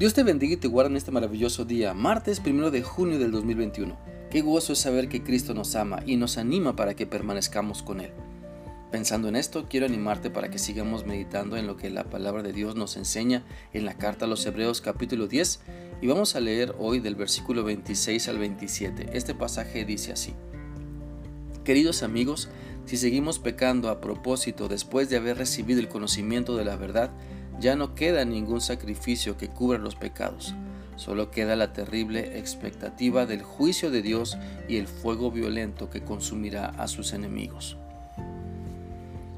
[0.00, 3.32] Dios te bendiga y te guarde en este maravilloso día, martes 1 de junio del
[3.32, 3.98] 2021.
[4.30, 8.00] Qué gozo es saber que Cristo nos ama y nos anima para que permanezcamos con
[8.00, 8.10] Él.
[8.90, 12.54] Pensando en esto, quiero animarte para que sigamos meditando en lo que la palabra de
[12.54, 15.60] Dios nos enseña en la carta a los Hebreos capítulo 10
[16.00, 19.10] y vamos a leer hoy del versículo 26 al 27.
[19.12, 20.32] Este pasaje dice así.
[21.62, 22.48] Queridos amigos,
[22.86, 27.10] si seguimos pecando a propósito después de haber recibido el conocimiento de la verdad,
[27.60, 30.54] ya no queda ningún sacrificio que cubra los pecados,
[30.96, 34.38] solo queda la terrible expectativa del juicio de Dios
[34.68, 37.76] y el fuego violento que consumirá a sus enemigos.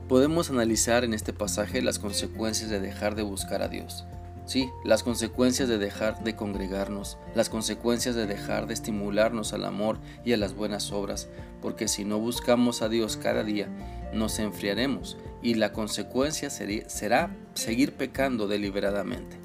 [0.09, 4.05] Podemos analizar en este pasaje las consecuencias de dejar de buscar a Dios.
[4.45, 9.99] Sí, las consecuencias de dejar de congregarnos, las consecuencias de dejar de estimularnos al amor
[10.25, 11.29] y a las buenas obras,
[11.61, 13.69] porque si no buscamos a Dios cada día,
[14.13, 19.37] nos enfriaremos y la consecuencia será seguir pecando deliberadamente.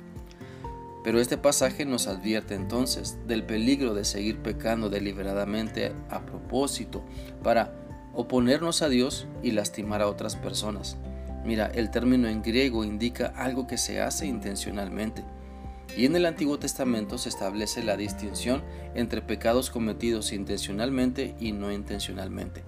[1.04, 7.04] Pero este pasaje nos advierte entonces del peligro de seguir pecando deliberadamente a propósito
[7.44, 7.74] para
[8.14, 10.98] oponernos a Dios y lastimar a otras personas.
[11.46, 15.24] Mira, el término en griego indica algo que se hace intencionalmente.
[15.96, 18.62] Y en el Antiguo Testamento se establece la distinción
[18.94, 22.64] entre pecados cometidos intencionalmente y no intencionalmente.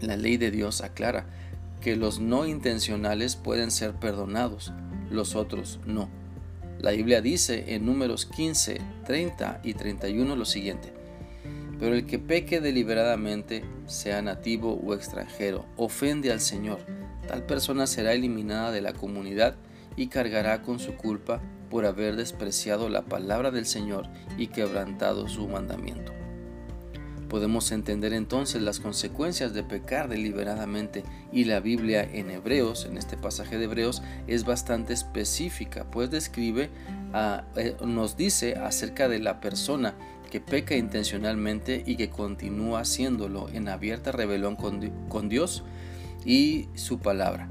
[0.00, 1.26] La ley de Dios aclara
[1.80, 4.72] que los no intencionales pueden ser perdonados,
[5.10, 6.08] los otros no.
[6.80, 10.92] La Biblia dice en números 15, 30 y 31 lo siguiente.
[11.78, 16.80] Pero el que peque deliberadamente, sea nativo o extranjero, ofende al Señor,
[17.26, 19.56] tal persona será eliminada de la comunidad
[19.96, 25.48] y cargará con su culpa por haber despreciado la palabra del Señor y quebrantado su
[25.48, 26.17] mandamiento.
[27.28, 33.16] Podemos entender entonces las consecuencias de pecar deliberadamente y la Biblia en Hebreos, en este
[33.16, 36.70] pasaje de Hebreos, es bastante específica, pues describe,
[37.56, 39.94] eh, nos dice acerca de la persona
[40.30, 45.64] que peca intencionalmente y que continúa haciéndolo en abierta rebelión con Dios
[46.24, 47.48] y su palabra.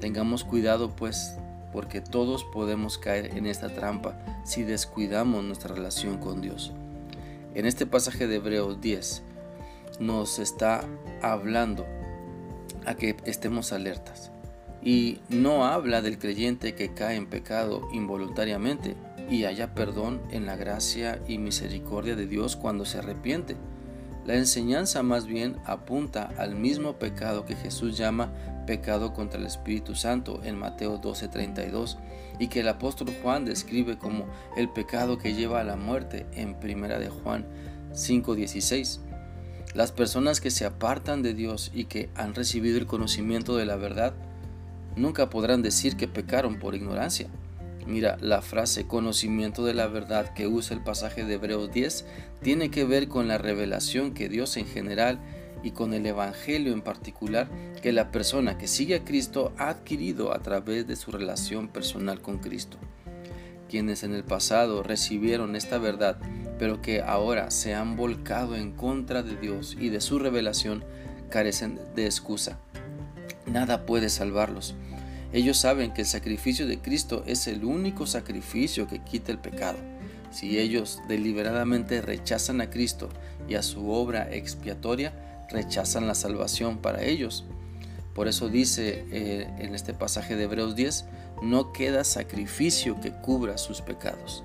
[0.00, 1.36] Tengamos cuidado pues
[1.72, 6.72] porque todos podemos caer en esta trampa si descuidamos nuestra relación con Dios.
[7.54, 9.22] En este pasaje de Hebreos 10
[10.00, 10.88] nos está
[11.20, 11.86] hablando
[12.86, 14.32] a que estemos alertas.
[14.82, 18.96] Y no habla del creyente que cae en pecado involuntariamente
[19.30, 23.56] y haya perdón en la gracia y misericordia de Dios cuando se arrepiente.
[24.24, 28.30] La enseñanza más bien apunta al mismo pecado que Jesús llama
[28.66, 31.98] pecado contra el Espíritu Santo en Mateo 12:32
[32.38, 36.54] y que el apóstol Juan describe como el pecado que lleva a la muerte en
[36.54, 37.46] Primera de Juan
[37.92, 39.00] 5:16.
[39.74, 43.76] Las personas que se apartan de Dios y que han recibido el conocimiento de la
[43.76, 44.14] verdad
[44.96, 47.28] nunca podrán decir que pecaron por ignorancia.
[47.86, 52.06] Mira, la frase conocimiento de la verdad que usa el pasaje de Hebreos 10
[52.42, 55.18] tiene que ver con la revelación que Dios en general
[55.64, 57.48] y con el Evangelio en particular
[57.82, 62.20] que la persona que sigue a Cristo ha adquirido a través de su relación personal
[62.20, 62.78] con Cristo.
[63.68, 66.18] Quienes en el pasado recibieron esta verdad,
[66.58, 70.84] pero que ahora se han volcado en contra de Dios y de su revelación,
[71.30, 72.58] carecen de excusa.
[73.46, 74.76] Nada puede salvarlos
[75.32, 79.78] ellos saben que el sacrificio de Cristo es el único sacrificio que quita el pecado.
[80.30, 83.08] Si ellos deliberadamente rechazan a Cristo
[83.48, 85.14] y a su obra expiatoria,
[85.50, 87.44] rechazan la salvación para ellos.
[88.14, 91.06] Por eso dice eh, en este pasaje de Hebreos 10,
[91.42, 94.44] no queda sacrificio que cubra sus pecados.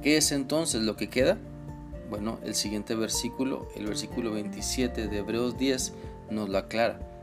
[0.00, 1.38] ¿Qué es entonces lo que queda?
[2.08, 5.92] Bueno, el siguiente versículo, el versículo 27 de Hebreos 10,
[6.30, 7.13] nos lo aclara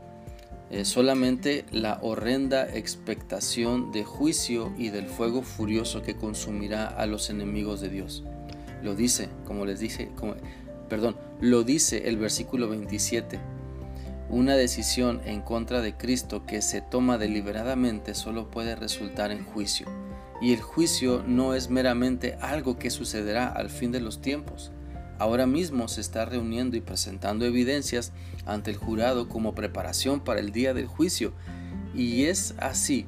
[0.84, 7.80] solamente la horrenda expectación de juicio y del fuego furioso que consumirá a los enemigos
[7.80, 8.24] de Dios.
[8.82, 10.10] Lo dice, como les dije,
[10.88, 13.38] perdón, lo dice el versículo 27.
[14.30, 19.86] Una decisión en contra de Cristo que se toma deliberadamente solo puede resultar en juicio.
[20.40, 24.72] Y el juicio no es meramente algo que sucederá al fin de los tiempos
[25.22, 28.10] Ahora mismo se está reuniendo y presentando evidencias
[28.44, 31.32] ante el jurado como preparación para el día del juicio.
[31.94, 33.06] Y es así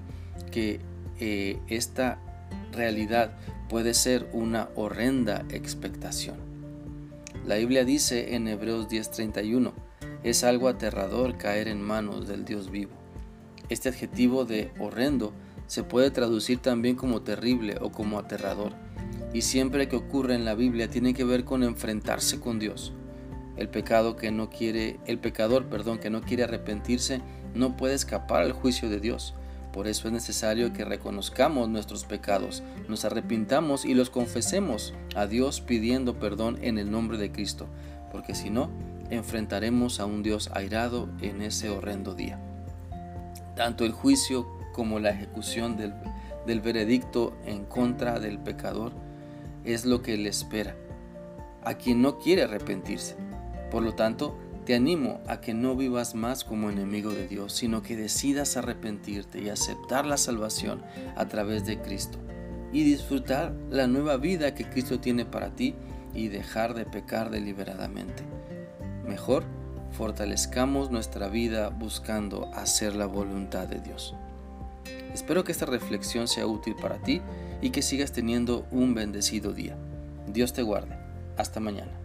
[0.52, 0.78] que
[1.18, 2.20] eh, esta
[2.70, 3.32] realidad
[3.68, 6.36] puede ser una horrenda expectación.
[7.48, 9.72] La Biblia dice en Hebreos 10:31,
[10.22, 12.92] es algo aterrador caer en manos del Dios vivo.
[13.70, 15.32] Este adjetivo de horrendo
[15.66, 18.83] se puede traducir también como terrible o como aterrador
[19.34, 22.94] y siempre que ocurre en la Biblia tiene que ver con enfrentarse con Dios.
[23.56, 27.20] El pecado que no quiere, el pecador, perdón, que no quiere arrepentirse,
[27.52, 29.34] no puede escapar al juicio de Dios,
[29.72, 35.60] Por eso es necesario que reconozcamos nuestros pecados, nos arrepintamos y los confesemos a Dios
[35.60, 37.66] pidiendo perdón en el nombre de Cristo,
[38.12, 38.70] porque si no,
[39.10, 42.38] enfrentaremos a un Dios airado en ese horrendo día.
[43.56, 45.92] Tanto el juicio como la ejecución del,
[46.46, 48.92] del veredicto en contra del pecador
[49.64, 50.76] es lo que le espera
[51.64, 53.16] a quien no quiere arrepentirse.
[53.70, 57.82] Por lo tanto, te animo a que no vivas más como enemigo de Dios, sino
[57.82, 60.82] que decidas arrepentirte y aceptar la salvación
[61.16, 62.18] a través de Cristo
[62.72, 65.74] y disfrutar la nueva vida que Cristo tiene para ti
[66.14, 68.22] y dejar de pecar deliberadamente.
[69.06, 69.44] Mejor,
[69.92, 74.14] fortalezcamos nuestra vida buscando hacer la voluntad de Dios.
[75.14, 77.22] Espero que esta reflexión sea útil para ti
[77.62, 79.76] y que sigas teniendo un bendecido día.
[80.26, 80.96] Dios te guarde.
[81.36, 82.03] Hasta mañana.